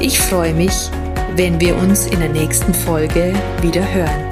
Ich 0.00 0.18
freue 0.18 0.54
mich, 0.54 0.90
wenn 1.36 1.60
wir 1.60 1.76
uns 1.76 2.06
in 2.06 2.18
der 2.18 2.28
nächsten 2.28 2.74
Folge 2.74 3.34
wieder 3.60 3.82
hören. 3.94 4.31